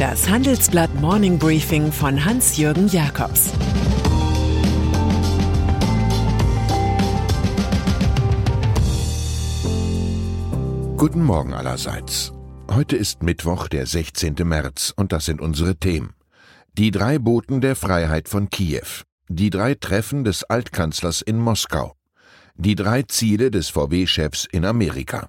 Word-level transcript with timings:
Das 0.00 0.30
Handelsblatt 0.30 0.94
Morning 0.94 1.38
Briefing 1.38 1.92
von 1.92 2.24
Hans-Jürgen 2.24 2.88
Jakobs 2.88 3.50
Guten 10.96 11.22
Morgen 11.22 11.52
allerseits. 11.52 12.32
Heute 12.70 12.96
ist 12.96 13.22
Mittwoch, 13.22 13.68
der 13.68 13.84
16. 13.84 14.36
März, 14.44 14.94
und 14.96 15.12
das 15.12 15.26
sind 15.26 15.42
unsere 15.42 15.76
Themen. 15.76 16.14
Die 16.78 16.92
drei 16.92 17.18
Boten 17.18 17.60
der 17.60 17.76
Freiheit 17.76 18.30
von 18.30 18.48
Kiew. 18.48 19.04
Die 19.28 19.50
drei 19.50 19.74
Treffen 19.74 20.24
des 20.24 20.44
Altkanzlers 20.44 21.20
in 21.20 21.38
Moskau. 21.38 21.94
Die 22.54 22.74
drei 22.74 23.02
Ziele 23.02 23.50
des 23.50 23.68
VW-Chefs 23.68 24.46
in 24.50 24.64
Amerika. 24.64 25.28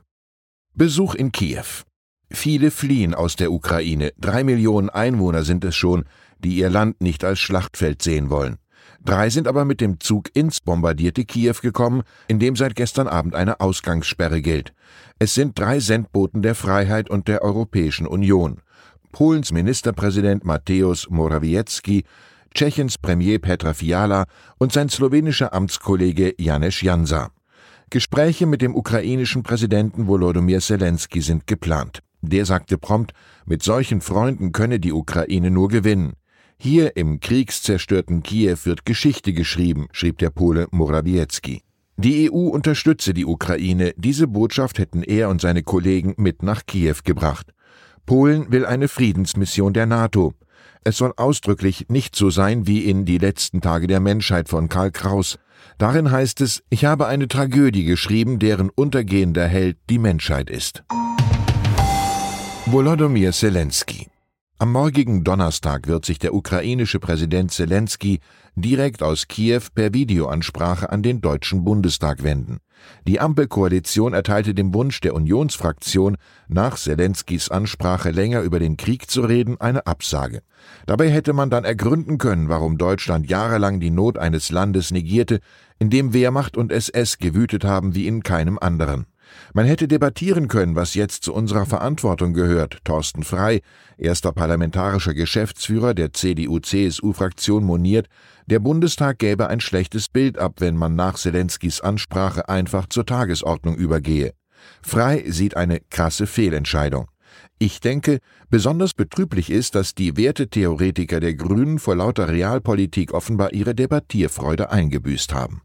Besuch 0.73 1.13
in 1.15 1.33
Kiew. 1.33 1.83
Viele 2.33 2.71
fliehen 2.71 3.13
aus 3.13 3.35
der 3.35 3.51
Ukraine. 3.51 4.13
Drei 4.17 4.43
Millionen 4.43 4.89
Einwohner 4.89 5.43
sind 5.43 5.63
es 5.65 5.75
schon, 5.75 6.05
die 6.39 6.55
ihr 6.55 6.69
Land 6.69 7.01
nicht 7.01 7.23
als 7.23 7.39
Schlachtfeld 7.39 8.01
sehen 8.01 8.29
wollen. 8.29 8.57
Drei 9.03 9.29
sind 9.29 9.47
aber 9.47 9.65
mit 9.65 9.81
dem 9.81 9.99
Zug 9.99 10.29
ins 10.35 10.59
bombardierte 10.59 11.25
Kiew 11.25 11.55
gekommen, 11.61 12.03
in 12.27 12.39
dem 12.39 12.55
seit 12.55 12.75
gestern 12.75 13.07
Abend 13.07 13.35
eine 13.35 13.59
Ausgangssperre 13.59 14.41
gilt. 14.41 14.73
Es 15.19 15.33
sind 15.33 15.57
drei 15.57 15.79
Sendboten 15.79 16.41
der 16.41 16.55
Freiheit 16.55 17.09
und 17.09 17.27
der 17.27 17.41
Europäischen 17.41 18.05
Union. 18.05 18.61
Polens 19.11 19.51
Ministerpräsident 19.51 20.45
Mateusz 20.45 21.07
Morawiecki, 21.09 22.03
Tschechiens 22.53 22.97
Premier 22.97 23.39
Petra 23.39 23.73
Fiala 23.73 24.25
und 24.57 24.71
sein 24.71 24.89
slowenischer 24.89 25.53
Amtskollege 25.53 26.35
Janes 26.37 26.81
Jansa. 26.81 27.31
Gespräche 27.89 28.45
mit 28.45 28.61
dem 28.61 28.75
ukrainischen 28.75 29.43
Präsidenten 29.43 30.07
Volodymyr 30.07 30.61
Zelensky 30.61 31.21
sind 31.21 31.47
geplant. 31.47 32.01
Der 32.21 32.45
sagte 32.45 32.77
prompt, 32.77 33.13
mit 33.45 33.63
solchen 33.63 34.01
Freunden 34.01 34.51
könne 34.51 34.79
die 34.79 34.93
Ukraine 34.93 35.51
nur 35.51 35.69
gewinnen. 35.69 36.13
Hier 36.57 36.95
im 36.95 37.19
kriegszerstörten 37.19 38.21
Kiew 38.21 38.57
wird 38.65 38.85
Geschichte 38.85 39.33
geschrieben, 39.33 39.87
schrieb 39.91 40.19
der 40.19 40.29
Pole 40.29 40.67
Morawiecki. 40.69 41.63
Die 41.97 42.31
EU 42.31 42.49
unterstütze 42.49 43.13
die 43.13 43.25
Ukraine, 43.25 43.93
diese 43.97 44.27
Botschaft 44.27 44.77
hätten 44.77 45.01
er 45.01 45.29
und 45.29 45.41
seine 45.41 45.63
Kollegen 45.63 46.13
mit 46.17 46.43
nach 46.43 46.65
Kiew 46.65 46.97
gebracht. 47.03 47.53
Polen 48.05 48.51
will 48.51 48.65
eine 48.65 48.87
Friedensmission 48.87 49.73
der 49.73 49.87
NATO. 49.87 50.33
Es 50.83 50.97
soll 50.97 51.13
ausdrücklich 51.17 51.87
nicht 51.89 52.15
so 52.15 52.29
sein 52.29 52.67
wie 52.67 52.85
in 52.85 53.05
Die 53.05 53.17
letzten 53.17 53.61
Tage 53.61 53.87
der 53.87 53.99
Menschheit 53.99 54.49
von 54.49 54.69
Karl 54.69 54.91
Kraus. 54.91 55.37
Darin 55.77 56.11
heißt 56.11 56.41
es, 56.41 56.63
ich 56.69 56.85
habe 56.85 57.07
eine 57.07 57.27
Tragödie 57.27 57.85
geschrieben, 57.85 58.39
deren 58.39 58.69
untergehender 58.69 59.47
Held 59.47 59.77
die 59.89 59.99
Menschheit 59.99 60.49
ist. 60.49 60.83
Volodymyr 62.67 63.31
Zelensky 63.31 64.07
am 64.61 64.73
morgigen 64.73 65.23
Donnerstag 65.23 65.87
wird 65.87 66.05
sich 66.05 66.19
der 66.19 66.35
ukrainische 66.35 66.99
Präsident 66.99 67.51
Zelensky 67.51 68.19
direkt 68.53 69.01
aus 69.01 69.27
Kiew 69.27 69.63
per 69.73 69.91
Videoansprache 69.91 70.91
an 70.91 71.01
den 71.01 71.19
Deutschen 71.19 71.63
Bundestag 71.63 72.21
wenden. 72.21 72.59
Die 73.07 73.19
Ampelkoalition 73.19 74.13
erteilte 74.13 74.53
dem 74.53 74.75
Wunsch 74.75 74.99
der 74.99 75.15
Unionsfraktion, 75.15 76.15
nach 76.47 76.77
Zelenskys 76.77 77.49
Ansprache 77.49 78.11
länger 78.11 78.41
über 78.41 78.59
den 78.59 78.77
Krieg 78.77 79.09
zu 79.09 79.21
reden, 79.21 79.59
eine 79.59 79.87
Absage. 79.87 80.43
Dabei 80.85 81.09
hätte 81.09 81.33
man 81.33 81.49
dann 81.49 81.63
ergründen 81.63 82.19
können, 82.19 82.47
warum 82.47 82.77
Deutschland 82.77 83.27
jahrelang 83.27 83.79
die 83.79 83.89
Not 83.89 84.19
eines 84.19 84.51
Landes 84.51 84.91
negierte, 84.91 85.39
in 85.79 85.89
dem 85.89 86.13
Wehrmacht 86.13 86.55
und 86.55 86.71
SS 86.71 87.17
gewütet 87.17 87.63
haben 87.63 87.95
wie 87.95 88.05
in 88.05 88.21
keinem 88.21 88.59
anderen. 88.59 89.07
Man 89.53 89.65
hätte 89.65 89.87
debattieren 89.87 90.47
können, 90.47 90.75
was 90.75 90.93
jetzt 90.93 91.23
zu 91.23 91.33
unserer 91.33 91.65
Verantwortung 91.65 92.33
gehört. 92.33 92.79
Thorsten 92.83 93.23
Frei, 93.23 93.61
erster 93.97 94.31
parlamentarischer 94.31 95.13
Geschäftsführer 95.13 95.93
der 95.93 96.13
CDU-CSU-Fraktion, 96.13 97.63
moniert, 97.63 98.07
der 98.47 98.59
Bundestag 98.59 99.19
gäbe 99.19 99.47
ein 99.47 99.59
schlechtes 99.59 100.09
Bild 100.09 100.37
ab, 100.37 100.55
wenn 100.59 100.75
man 100.75 100.95
nach 100.95 101.15
Zelenskys 101.15 101.81
Ansprache 101.81 102.49
einfach 102.49 102.87
zur 102.87 103.05
Tagesordnung 103.05 103.75
übergehe. 103.75 104.33
Frei 104.81 105.23
sieht 105.27 105.55
eine 105.57 105.79
krasse 105.89 106.27
Fehlentscheidung. 106.27 107.07
Ich 107.59 107.79
denke, 107.79 108.19
besonders 108.49 108.93
betrüblich 108.93 109.49
ist, 109.49 109.75
dass 109.75 109.93
die 109.93 110.17
Wertetheoretiker 110.17 111.19
der 111.19 111.35
Grünen 111.35 111.79
vor 111.79 111.95
lauter 111.95 112.27
Realpolitik 112.27 113.13
offenbar 113.13 113.53
ihre 113.53 113.75
Debattierfreude 113.75 114.71
eingebüßt 114.71 115.33
haben. 115.33 115.61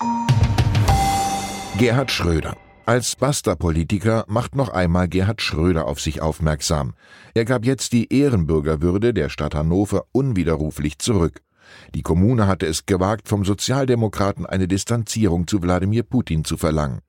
Gerhard 1.79 2.11
Schröder 2.11 2.57
als 2.87 3.17
Basta-Politiker 3.17 4.25
macht 4.29 4.55
noch 4.55 4.69
einmal 4.69 5.09
Gerhard 5.09 5.43
Schröder 5.43 5.87
auf 5.87 6.01
sich 6.01 6.23
aufmerksam. 6.23 6.95
Er 7.35 7.45
gab 7.45 7.65
jetzt 7.65 7.93
die 7.93 8.13
Ehrenbürgerwürde 8.13 9.13
der 9.13 9.29
Stadt 9.29 9.57
Hannover 9.57 10.05
unwiderruflich 10.13 10.99
zurück. 10.99 11.43
Die 11.97 12.03
Kommune 12.03 12.47
hatte 12.47 12.67
es 12.67 12.87
gewagt, 12.87 13.29
vom 13.29 13.45
Sozialdemokraten 13.45 14.47
eine 14.47 14.69
Distanzierung 14.69 15.49
zu 15.49 15.63
Wladimir 15.63 16.05
Putin 16.05 16.45
zu 16.45 16.57
verlangen. 16.57 17.01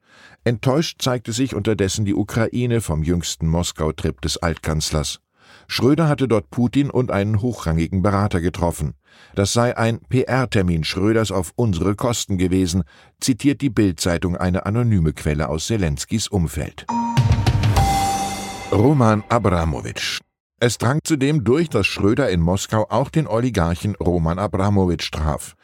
Enttäuscht 0.43 1.01
zeigte 1.01 1.31
sich 1.31 1.53
unterdessen 1.53 2.05
die 2.05 2.15
Ukraine 2.15 2.81
vom 2.81 3.03
jüngsten 3.03 3.47
Moskau-Trip 3.47 4.19
des 4.21 4.38
Altkanzlers. 4.38 5.19
Schröder 5.67 6.07
hatte 6.07 6.28
dort 6.28 6.50
Putin 6.50 6.89
und 6.89 7.11
einen 7.11 7.41
hochrangigen 7.41 8.01
Berater 8.01 8.41
getroffen. 8.41 8.94
Das 9.35 9.53
sei 9.53 9.78
ein 9.78 10.00
PR-Termin 10.09 10.83
Schröders 10.83 11.31
auf 11.31 11.51
unsere 11.55 11.95
Kosten 11.95 12.38
gewesen, 12.38 12.83
zitiert 13.19 13.61
die 13.61 13.69
Bild-Zeitung 13.69 14.38
eine 14.38 14.66
anonyme 14.66 15.13
Quelle 15.13 15.50
aus 15.50 15.67
Zelenskys 15.67 16.27
Umfeld. 16.27 16.85
Roman 18.72 19.23
Abramowitsch 19.29 20.19
es 20.59 20.79
drang 20.79 21.01
zudem 21.03 21.44
durch, 21.44 21.69
dass 21.69 21.85
Schröder 21.85 22.31
in 22.31 22.41
Moskau 22.41 22.88
auch 22.89 23.09
den 23.11 23.27
Oligarchen 23.27 23.94
Roman 23.94 24.39
Abramowitsch 24.39 25.11
traf. 25.11 25.56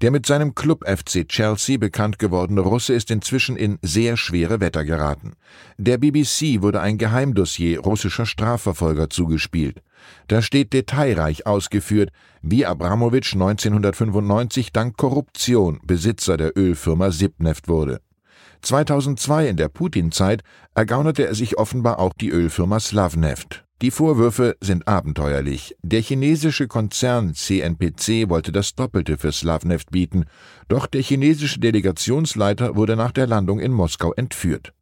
Der 0.00 0.12
mit 0.12 0.26
seinem 0.26 0.54
Club 0.54 0.84
FC 0.86 1.26
Chelsea 1.26 1.76
bekannt 1.76 2.20
gewordene 2.20 2.60
Russe 2.60 2.94
ist 2.94 3.10
inzwischen 3.10 3.56
in 3.56 3.78
sehr 3.82 4.16
schwere 4.16 4.60
Wetter 4.60 4.84
geraten. 4.84 5.32
Der 5.76 5.98
BBC 5.98 6.62
wurde 6.62 6.80
ein 6.80 6.98
Geheimdossier 6.98 7.80
russischer 7.80 8.24
Strafverfolger 8.24 9.10
zugespielt. 9.10 9.82
Da 10.28 10.40
steht 10.40 10.72
detailreich 10.72 11.46
ausgeführt, 11.46 12.10
wie 12.42 12.64
Abramowitsch 12.64 13.34
1995 13.34 14.72
dank 14.72 14.96
Korruption 14.96 15.80
Besitzer 15.82 16.36
der 16.36 16.56
Ölfirma 16.56 17.10
Sibneft 17.10 17.66
wurde. 17.66 18.00
2002 18.62 19.48
in 19.48 19.56
der 19.56 19.68
Putin-Zeit 19.68 20.42
ergaunerte 20.74 21.26
er 21.26 21.34
sich 21.34 21.58
offenbar 21.58 21.98
auch 21.98 22.12
die 22.12 22.30
Ölfirma 22.30 22.78
Slavneft. 22.78 23.67
Die 23.80 23.92
Vorwürfe 23.92 24.56
sind 24.60 24.88
abenteuerlich. 24.88 25.76
Der 25.82 26.00
chinesische 26.00 26.66
Konzern 26.66 27.34
CNPC 27.34 28.28
wollte 28.28 28.50
das 28.50 28.74
Doppelte 28.74 29.18
für 29.18 29.30
Slavneft 29.30 29.92
bieten, 29.92 30.24
doch 30.66 30.88
der 30.88 31.00
chinesische 31.00 31.60
Delegationsleiter 31.60 32.74
wurde 32.74 32.96
nach 32.96 33.12
der 33.12 33.28
Landung 33.28 33.60
in 33.60 33.70
Moskau 33.70 34.12
entführt. 34.14 34.72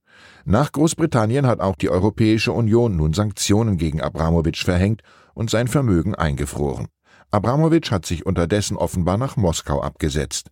Nach 0.47 0.73
Großbritannien 0.73 1.47
hat 1.47 1.61
auch 1.61 1.77
die 1.77 1.91
Europäische 1.91 2.53
Union 2.53 2.97
nun 2.97 3.13
Sanktionen 3.13 3.77
gegen 3.77 4.01
Abramowitsch 4.01 4.65
verhängt 4.65 5.03
und 5.35 5.51
sein 5.51 5.69
Vermögen 5.69 6.15
eingefroren. 6.15 6.87
Abramowitsch 7.31 7.91
hat 7.91 8.07
sich 8.07 8.25
unterdessen 8.25 8.79
offenbar 8.79 9.19
nach 9.19 9.37
Moskau 9.37 9.83
abgesetzt. 9.83 10.49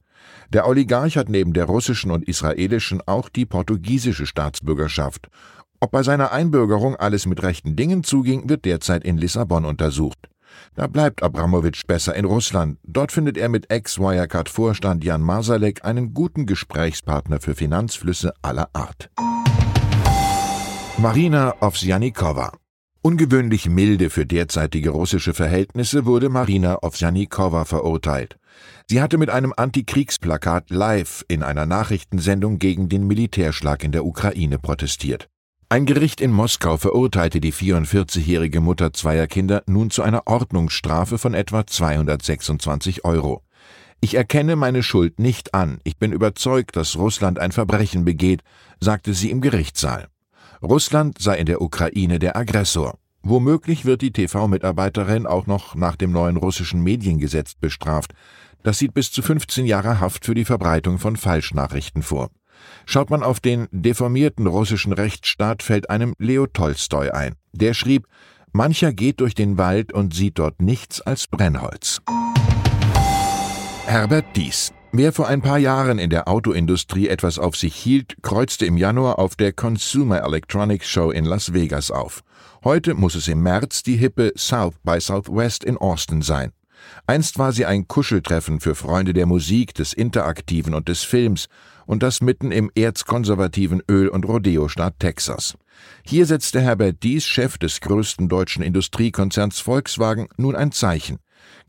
Der 0.52 0.68
Oligarch 0.68 1.16
hat 1.16 1.30
neben 1.30 1.54
der 1.54 1.64
russischen 1.64 2.10
und 2.10 2.28
israelischen 2.28 3.00
auch 3.06 3.30
die 3.30 3.46
portugiesische 3.46 4.26
Staatsbürgerschaft 4.26 5.30
ob 5.84 5.90
bei 5.90 6.02
seiner 6.02 6.32
Einbürgerung 6.32 6.96
alles 6.96 7.26
mit 7.26 7.42
rechten 7.42 7.76
Dingen 7.76 8.04
zuging, 8.04 8.48
wird 8.48 8.64
derzeit 8.64 9.04
in 9.04 9.18
Lissabon 9.18 9.66
untersucht. 9.66 10.30
Da 10.74 10.86
bleibt 10.86 11.22
Abramowitsch 11.22 11.86
besser 11.86 12.14
in 12.14 12.24
Russland. 12.24 12.78
Dort 12.84 13.12
findet 13.12 13.36
er 13.36 13.50
mit 13.50 13.70
Ex-Wirecard-Vorstand 13.70 15.04
Jan 15.04 15.20
Masalek 15.20 15.84
einen 15.84 16.14
guten 16.14 16.46
Gesprächspartner 16.46 17.38
für 17.38 17.54
Finanzflüsse 17.54 18.32
aller 18.40 18.70
Art. 18.72 19.10
Marina 20.96 21.54
Ovsjanikova 21.60 22.52
Ungewöhnlich 23.02 23.68
milde 23.68 24.08
für 24.08 24.24
derzeitige 24.24 24.88
russische 24.88 25.34
Verhältnisse 25.34 26.06
wurde 26.06 26.30
Marina 26.30 26.78
Ovsjanikova 26.82 27.66
verurteilt. 27.66 28.38
Sie 28.88 29.02
hatte 29.02 29.18
mit 29.18 29.28
einem 29.28 29.52
Antikriegsplakat 29.54 30.70
live 30.70 31.26
in 31.28 31.42
einer 31.42 31.66
Nachrichtensendung 31.66 32.58
gegen 32.58 32.88
den 32.88 33.06
Militärschlag 33.06 33.84
in 33.84 33.92
der 33.92 34.06
Ukraine 34.06 34.58
protestiert. 34.58 35.28
Ein 35.74 35.86
Gericht 35.86 36.20
in 36.20 36.30
Moskau 36.30 36.76
verurteilte 36.76 37.40
die 37.40 37.52
44-jährige 37.52 38.60
Mutter 38.60 38.92
zweier 38.92 39.26
Kinder 39.26 39.64
nun 39.66 39.90
zu 39.90 40.04
einer 40.04 40.28
Ordnungsstrafe 40.28 41.18
von 41.18 41.34
etwa 41.34 41.66
226 41.66 43.04
Euro. 43.04 43.42
Ich 44.00 44.14
erkenne 44.14 44.54
meine 44.54 44.84
Schuld 44.84 45.18
nicht 45.18 45.52
an. 45.52 45.80
Ich 45.82 45.96
bin 45.96 46.12
überzeugt, 46.12 46.76
dass 46.76 46.96
Russland 46.96 47.40
ein 47.40 47.50
Verbrechen 47.50 48.04
begeht, 48.04 48.42
sagte 48.78 49.14
sie 49.14 49.32
im 49.32 49.40
Gerichtssaal. 49.40 50.06
Russland 50.62 51.20
sei 51.20 51.38
in 51.38 51.46
der 51.46 51.60
Ukraine 51.60 52.20
der 52.20 52.36
Aggressor. 52.36 52.96
Womöglich 53.24 53.84
wird 53.84 54.02
die 54.02 54.12
TV-Mitarbeiterin 54.12 55.26
auch 55.26 55.48
noch 55.48 55.74
nach 55.74 55.96
dem 55.96 56.12
neuen 56.12 56.36
russischen 56.36 56.84
Mediengesetz 56.84 57.56
bestraft. 57.56 58.14
Das 58.62 58.78
sieht 58.78 58.94
bis 58.94 59.10
zu 59.10 59.22
15 59.22 59.66
Jahre 59.66 59.98
Haft 59.98 60.24
für 60.24 60.36
die 60.36 60.44
Verbreitung 60.44 61.00
von 61.00 61.16
Falschnachrichten 61.16 62.04
vor. 62.04 62.30
Schaut 62.86 63.10
man 63.10 63.22
auf 63.22 63.40
den 63.40 63.68
deformierten 63.70 64.46
russischen 64.46 64.92
Rechtsstaat, 64.92 65.62
fällt 65.62 65.90
einem 65.90 66.14
Leo 66.18 66.46
Tolstoi 66.46 67.10
ein. 67.10 67.34
Der 67.52 67.74
schrieb, 67.74 68.06
Mancher 68.52 68.92
geht 68.92 69.20
durch 69.20 69.34
den 69.34 69.58
Wald 69.58 69.92
und 69.92 70.14
sieht 70.14 70.38
dort 70.38 70.62
nichts 70.62 71.00
als 71.00 71.26
Brennholz. 71.26 72.00
Herbert 73.86 74.26
Dies. 74.36 74.72
Wer 74.92 75.12
vor 75.12 75.26
ein 75.26 75.42
paar 75.42 75.58
Jahren 75.58 75.98
in 75.98 76.08
der 76.08 76.28
Autoindustrie 76.28 77.08
etwas 77.08 77.40
auf 77.40 77.56
sich 77.56 77.74
hielt, 77.74 78.14
kreuzte 78.22 78.64
im 78.64 78.76
Januar 78.76 79.18
auf 79.18 79.34
der 79.34 79.52
Consumer 79.52 80.22
Electronics 80.22 80.88
Show 80.88 81.10
in 81.10 81.24
Las 81.24 81.52
Vegas 81.52 81.90
auf. 81.90 82.22
Heute 82.62 82.94
muss 82.94 83.16
es 83.16 83.26
im 83.26 83.42
März 83.42 83.82
die 83.82 83.96
hippe 83.96 84.32
South 84.36 84.74
by 84.84 85.00
Southwest 85.00 85.64
in 85.64 85.76
Austin 85.76 86.22
sein. 86.22 86.52
Einst 87.06 87.38
war 87.38 87.52
sie 87.52 87.66
ein 87.66 87.88
Kuscheltreffen 87.88 88.60
für 88.60 88.74
Freunde 88.74 89.12
der 89.12 89.26
Musik, 89.26 89.74
des 89.74 89.92
Interaktiven 89.92 90.74
und 90.74 90.88
des 90.88 91.02
Films, 91.02 91.46
und 91.86 92.02
das 92.02 92.20
mitten 92.20 92.50
im 92.50 92.70
erzkonservativen 92.74 93.82
Öl- 93.90 94.08
und 94.08 94.24
Rodeo-Staat 94.24 94.98
Texas. 95.00 95.56
Hier 96.06 96.26
setzte 96.26 96.60
Herbert 96.60 97.02
Dies, 97.02 97.26
Chef 97.26 97.58
des 97.58 97.80
größten 97.80 98.28
deutschen 98.28 98.62
Industriekonzerns 98.62 99.60
Volkswagen, 99.60 100.28
nun 100.36 100.56
ein 100.56 100.72
Zeichen. 100.72 101.18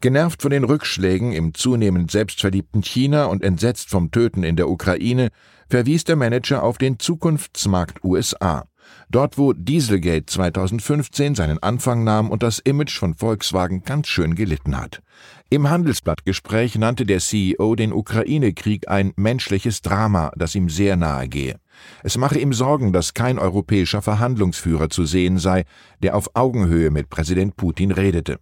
Genervt 0.01 0.41
von 0.41 0.51
den 0.51 0.63
Rückschlägen 0.63 1.33
im 1.33 1.53
zunehmend 1.53 2.11
selbstverliebten 2.11 2.81
China 2.81 3.25
und 3.25 3.43
entsetzt 3.43 3.89
vom 3.89 4.11
Töten 4.11 4.43
in 4.43 4.55
der 4.55 4.69
Ukraine, 4.69 5.29
verwies 5.69 6.03
der 6.03 6.15
Manager 6.15 6.63
auf 6.63 6.77
den 6.77 6.99
Zukunftsmarkt 6.99 8.03
USA. 8.03 8.65
Dort, 9.09 9.37
wo 9.37 9.53
Dieselgate 9.53 10.25
2015 10.25 11.35
seinen 11.35 11.61
Anfang 11.61 12.03
nahm 12.03 12.29
und 12.29 12.43
das 12.43 12.59
Image 12.59 12.97
von 12.97 13.13
Volkswagen 13.13 13.83
ganz 13.83 14.07
schön 14.07 14.35
gelitten 14.35 14.77
hat. 14.77 15.01
Im 15.49 15.69
Handelsblattgespräch 15.69 16.75
nannte 16.75 17.05
der 17.05 17.19
CEO 17.19 17.75
den 17.75 17.93
Ukraine-Krieg 17.93 18.89
ein 18.89 19.13
menschliches 19.15 19.81
Drama, 19.81 20.31
das 20.35 20.55
ihm 20.55 20.69
sehr 20.69 20.95
nahe 20.95 21.27
gehe. 21.27 21.59
Es 22.03 22.17
mache 22.17 22.39
ihm 22.39 22.53
Sorgen, 22.53 22.93
dass 22.93 23.13
kein 23.13 23.37
europäischer 23.37 24.01
Verhandlungsführer 24.01 24.89
zu 24.89 25.05
sehen 25.05 25.37
sei, 25.37 25.65
der 26.01 26.15
auf 26.15 26.31
Augenhöhe 26.33 26.89
mit 26.91 27.09
Präsident 27.09 27.55
Putin 27.55 27.91
redete. 27.91 28.39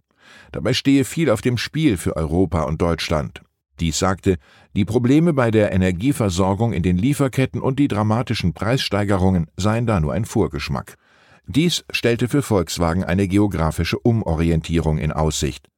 Dabei 0.52 0.72
stehe 0.72 1.04
viel 1.04 1.30
auf 1.30 1.42
dem 1.42 1.58
Spiel 1.58 1.96
für 1.96 2.16
Europa 2.16 2.62
und 2.62 2.80
Deutschland. 2.80 3.42
Dies 3.80 3.98
sagte, 3.98 4.36
die 4.76 4.84
Probleme 4.84 5.32
bei 5.32 5.50
der 5.50 5.72
Energieversorgung 5.72 6.72
in 6.72 6.82
den 6.82 6.96
Lieferketten 6.96 7.60
und 7.60 7.78
die 7.78 7.88
dramatischen 7.88 8.54
Preissteigerungen 8.54 9.46
seien 9.56 9.86
da 9.86 10.00
nur 10.00 10.12
ein 10.12 10.24
Vorgeschmack. 10.24 10.96
Dies 11.46 11.84
stellte 11.90 12.28
für 12.28 12.42
Volkswagen 12.42 13.04
eine 13.04 13.28
geografische 13.28 13.98
Umorientierung 13.98 14.98
in 14.98 15.12
Aussicht. 15.12 15.68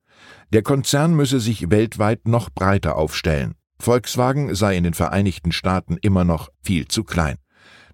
Der 0.53 0.63
Konzern 0.63 1.15
müsse 1.15 1.41
sich 1.41 1.71
weltweit 1.71 2.29
noch 2.29 2.51
breiter 2.51 2.97
aufstellen. 2.97 3.55
Volkswagen 3.79 4.55
sei 4.55 4.77
in 4.77 4.85
den 4.85 4.95
Vereinigten 4.95 5.53
Staaten 5.53 5.97
immer 6.01 6.25
noch 6.25 6.51
viel 6.63 6.87
zu 6.87 7.05
klein. 7.05 7.37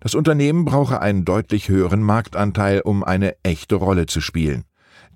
Das 0.01 0.15
Unternehmen 0.15 0.65
brauche 0.65 1.01
einen 1.01 1.25
deutlich 1.25 1.69
höheren 1.69 2.03
Marktanteil, 2.03 2.81
um 2.81 3.05
eine 3.05 3.37
echte 3.43 3.77
Rolle 3.77 4.07
zu 4.07 4.21
spielen. 4.21 4.65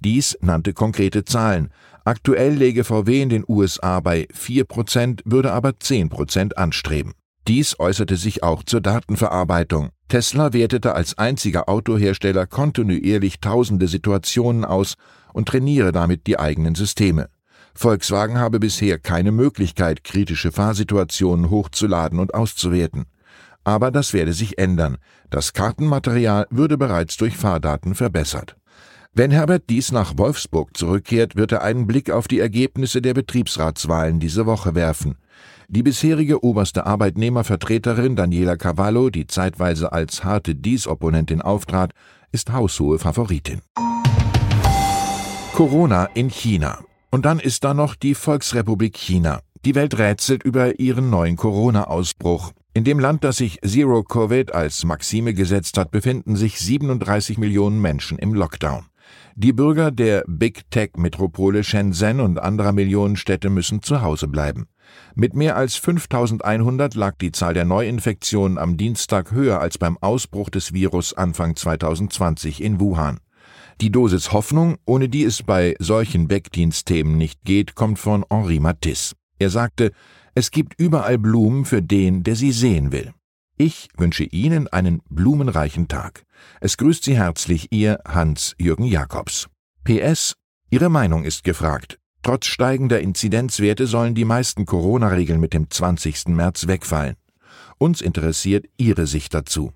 Dies 0.01 0.37
nannte 0.41 0.73
konkrete 0.73 1.25
Zahlen. 1.25 1.71
Aktuell 2.05 2.55
läge 2.55 2.85
VW 2.85 3.23
in 3.23 3.29
den 3.29 3.45
USA 3.49 4.01
bei 4.01 4.29
4%, 4.33 5.21
würde 5.25 5.53
aber 5.53 5.71
10% 5.71 6.55
anstreben. 6.55 7.15
Dies 7.49 7.79
äußerte 7.79 8.17
sich 8.17 8.43
auch 8.43 8.63
zur 8.65 8.81
Datenverarbeitung. 8.81 9.91
Tesla 10.09 10.53
wertete 10.53 10.95
als 10.95 11.19
einziger 11.19 11.69
Autohersteller 11.69 12.47
kontinuierlich 12.47 13.41
tausende 13.41 13.89
Situationen 13.89 14.65
aus 14.65 14.95
und 15.33 15.49
trainiere 15.49 15.93
damit 15.93 16.27
die 16.27 16.39
eigenen 16.39 16.75
Systeme. 16.75 17.29
Volkswagen 17.75 18.39
habe 18.39 18.59
bisher 18.59 18.99
keine 18.99 19.33
Möglichkeit, 19.33 20.03
kritische 20.03 20.51
Fahrsituationen 20.51 21.51
hochzuladen 21.51 22.19
und 22.19 22.35
auszuwerten. 22.35 23.07
Aber 23.65 23.91
das 23.91 24.13
werde 24.13 24.33
sich 24.33 24.59
ändern. 24.59 24.97
Das 25.29 25.53
Kartenmaterial 25.53 26.47
würde 26.51 26.79
bereits 26.79 27.17
durch 27.17 27.37
Fahrdaten 27.37 27.95
verbessert. 27.95 28.57
Wenn 29.19 29.31
Herbert 29.31 29.71
dies 29.71 29.93
nach 29.93 30.19
Wolfsburg 30.19 30.77
zurückkehrt, 30.77 31.37
wird 31.37 31.51
er 31.51 31.63
einen 31.63 31.87
Blick 31.87 32.11
auf 32.11 32.29
die 32.29 32.39
Ergebnisse 32.39 33.01
der 33.01 33.15
Betriebsratswahlen 33.15 34.21
diese 34.21 34.45
Woche 34.45 34.75
werfen. 34.75 35.17
Die 35.69 35.83
bisherige 35.83 36.45
oberste 36.45 36.85
Arbeitnehmervertreterin 36.85 38.15
Daniela 38.15 38.57
Cavallo, 38.59 39.09
die 39.09 39.27
zeitweise 39.27 39.91
als 39.91 40.23
harte 40.23 40.55
Dies-Opponentin 40.55 41.41
auftrat, 41.41 41.93
ist 42.31 42.53
haushohe 42.53 42.99
Favoritin. 42.99 43.63
Corona 45.55 46.11
in 46.13 46.29
China. 46.29 46.85
Und 47.11 47.25
dann 47.25 47.41
ist 47.41 47.65
da 47.65 47.73
noch 47.73 47.95
die 47.95 48.15
Volksrepublik 48.15 48.99
China. 48.99 49.41
Die 49.65 49.75
Welt 49.75 49.99
rätselt 49.99 50.43
über 50.43 50.79
ihren 50.79 51.09
neuen 51.09 51.37
Corona-Ausbruch. 51.37 52.53
In 52.75 52.85
dem 52.85 52.99
Land, 52.99 53.25
das 53.25 53.39
sich 53.39 53.61
Zero 53.65 54.03
Covid 54.03 54.53
als 54.53 54.85
Maxime 54.85 55.33
gesetzt 55.33 55.79
hat, 55.79 55.91
befinden 55.91 56.37
sich 56.37 56.61
37 56.61 57.39
Millionen 57.39 57.81
Menschen 57.81 58.19
im 58.19 58.35
Lockdown. 58.35 58.85
Die 59.35 59.53
Bürger 59.53 59.91
der 59.91 60.25
Big 60.27 60.71
Tech-Metropole 60.71 61.65
Shenzhen 61.65 62.21
und 62.21 62.39
anderer 62.39 62.73
Millionenstädte 62.73 63.51
müssen 63.51 63.83
zu 63.83 64.03
Hause 64.03 64.29
bleiben. 64.29 64.67
Mit 65.15 65.35
mehr 65.35 65.57
als 65.57 65.77
5100 65.77 66.95
lag 66.95 67.17
die 67.21 67.33
Zahl 67.33 67.55
der 67.55 67.65
Neuinfektionen 67.65 68.59
am 68.59 68.77
Dienstag 68.77 69.33
höher 69.33 69.61
als 69.61 69.79
beim 69.79 69.99
Ausbruch 70.01 70.51
des 70.51 70.73
Virus 70.73 71.13
Anfang 71.15 71.57
2020 71.57 72.63
in 72.63 72.81
Wuhan. 72.81 73.19
Die 73.81 73.91
Dosis 73.91 74.33
Hoffnung, 74.33 74.77
ohne 74.87 75.09
die 75.09 75.25
es 75.25 75.43
bei 75.43 75.77
solchen 75.79 76.29
Backdienstthemen 76.29 77.19
nicht 77.19 77.45
geht, 77.45 77.75
kommt 77.75 77.99
von 77.99 78.25
Henri 78.31 78.59
Matisse. 78.59 79.15
Er 79.39 79.51
sagte, 79.51 79.93
es 80.35 80.51
gibt 80.51 80.81
überall 80.81 81.19
Blumen 81.19 81.65
für 81.65 81.83
den, 81.83 82.23
der 82.23 82.37
sie 82.37 82.53
sehen 82.53 82.93
will. 82.93 83.13
Ich 83.59 83.89
wünsche 83.97 84.25
Ihnen 84.25 84.69
einen 84.69 85.01
blumenreichen 85.09 85.89
Tag. 85.89 86.27
Es 86.61 86.77
grüßt 86.77 87.05
Sie 87.05 87.17
herzlich 87.17 87.73
Ihr 87.73 88.01
Hans-Jürgen 88.07 88.85
Jakobs. 88.85 89.49
PS 89.83 90.35
Ihre 90.69 90.91
Meinung 90.91 91.25
ist 91.25 91.43
gefragt. 91.43 91.99
Trotz 92.23 92.45
steigender 92.47 93.01
Inzidenzwerte 93.01 93.87
sollen 93.87 94.15
die 94.15 94.27
meisten 94.27 94.67
Corona-Regeln 94.67 95.41
mit 95.41 95.55
dem 95.55 95.71
20. 95.71 96.29
März 96.29 96.67
wegfallen. 96.67 97.15
Uns 97.79 98.03
interessiert 98.03 98.67
Ihre 98.77 99.07
Sicht 99.07 99.33
dazu. 99.33 99.73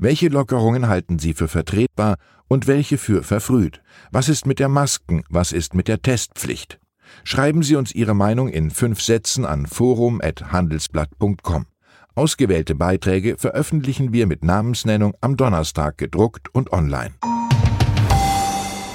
Welche 0.00 0.28
Lockerungen 0.28 0.88
halten 0.88 1.20
Sie 1.20 1.32
für 1.32 1.46
vertretbar 1.46 2.16
und 2.48 2.66
welche 2.66 2.98
für 2.98 3.22
verfrüht? 3.22 3.82
Was 4.10 4.28
ist 4.28 4.46
mit 4.46 4.58
der 4.58 4.68
Masken? 4.68 5.22
Was 5.28 5.52
ist 5.52 5.74
mit 5.74 5.86
der 5.86 6.02
Testpflicht? 6.02 6.80
Schreiben 7.22 7.62
Sie 7.62 7.76
uns 7.76 7.92
Ihre 7.92 8.14
Meinung 8.14 8.48
in 8.48 8.72
fünf 8.72 9.00
Sätzen 9.00 9.44
an 9.44 9.66
forum.handelsblatt.com. 9.66 11.66
Ausgewählte 12.14 12.74
Beiträge 12.74 13.36
veröffentlichen 13.38 14.12
wir 14.12 14.26
mit 14.26 14.44
Namensnennung 14.44 15.14
am 15.20 15.36
Donnerstag 15.36 15.96
gedruckt 15.96 16.54
und 16.54 16.72
online. 16.72 17.14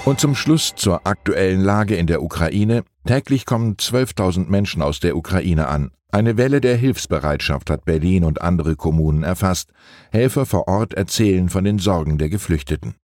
Und 0.05 0.19
zum 0.19 0.35
Schluss 0.35 0.73
zur 0.75 1.05
aktuellen 1.07 1.61
Lage 1.61 1.95
in 1.95 2.07
der 2.07 2.21
Ukraine. 2.21 2.83
Täglich 3.05 3.45
kommen 3.45 3.75
12.000 3.75 4.47
Menschen 4.49 4.81
aus 4.81 4.99
der 4.99 5.17
Ukraine 5.17 5.67
an. 5.67 5.91
Eine 6.11 6.37
Welle 6.37 6.61
der 6.61 6.77
Hilfsbereitschaft 6.77 7.69
hat 7.69 7.85
Berlin 7.85 8.23
und 8.23 8.41
andere 8.41 8.75
Kommunen 8.75 9.23
erfasst. 9.23 9.71
Helfer 10.11 10.45
vor 10.45 10.67
Ort 10.67 10.93
erzählen 10.93 11.49
von 11.49 11.63
den 11.63 11.79
Sorgen 11.79 12.17
der 12.17 12.29
Geflüchteten. 12.29 12.95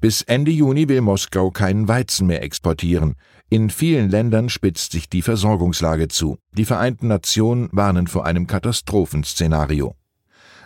Bis 0.00 0.22
Ende 0.22 0.52
Juni 0.52 0.88
will 0.88 1.00
Moskau 1.00 1.50
keinen 1.50 1.88
Weizen 1.88 2.28
mehr 2.28 2.42
exportieren. 2.42 3.16
In 3.50 3.68
vielen 3.68 4.10
Ländern 4.10 4.48
spitzt 4.48 4.92
sich 4.92 5.08
die 5.08 5.22
Versorgungslage 5.22 6.06
zu. 6.06 6.38
Die 6.52 6.64
Vereinten 6.64 7.08
Nationen 7.08 7.68
warnen 7.72 8.06
vor 8.06 8.24
einem 8.24 8.46
Katastrophenszenario. 8.46 9.96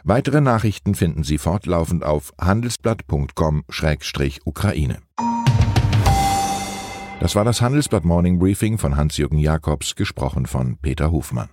Weitere 0.05 0.43
Nachrichten 0.43 0.95
finden 0.95 1.25
Sie 1.25 1.39
fortlaufend 1.39 2.05
auf 2.05 2.35
handelsblatt.com-ukraine. 2.39 4.99
Das 7.21 7.35
war 7.37 7.45
das 7.45 7.63
Handelsblatt 7.63 8.05
Morning 8.05 8.39
Briefing 8.39 8.77
von 8.79 8.97
Hans-Jürgen 8.97 9.39
Jakobs, 9.39 9.95
gesprochen 9.95 10.47
von 10.47 10.77
Peter 10.77 11.11
Hofmann. 11.13 11.49